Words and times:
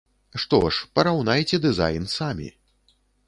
Што 0.43 0.59
ж, 0.73 0.87
параўнайце 0.99 1.59
дызайн 1.67 2.09
самі. 2.17 2.49